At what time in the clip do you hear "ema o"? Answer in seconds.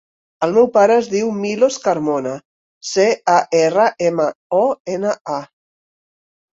4.11-4.67